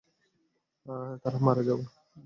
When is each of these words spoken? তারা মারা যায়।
তারা 1.23 1.37
মারা 1.41 1.61
যায়। 1.67 1.83